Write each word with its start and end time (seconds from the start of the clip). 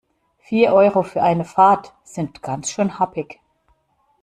Vier 0.39 0.73
Euro 0.73 1.03
für 1.03 1.21
eine 1.21 1.45
Fahrt 1.45 1.93
sind 2.03 2.41
ganz 2.41 2.71
schön 2.71 2.97
happig. 2.97 3.39